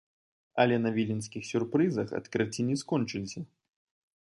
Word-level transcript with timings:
Але 0.61 0.79
на 0.85 0.91
віленскіх 0.95 1.43
сюрпрызах 1.51 2.15
адкрыцці 2.21 2.67
не 2.73 2.81
скончыліся. 2.85 3.47